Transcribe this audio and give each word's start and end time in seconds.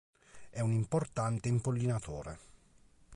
È 0.49 0.59
un 0.61 0.71
importante 0.71 1.47
impollinatore. 1.47 2.39